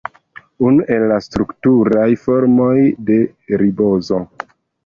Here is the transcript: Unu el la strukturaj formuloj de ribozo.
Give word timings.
Unu 0.69 0.85
el 0.95 1.03
la 1.11 1.19
strukturaj 1.25 2.07
formuloj 2.23 2.89
de 3.11 3.21
ribozo. 3.65 4.27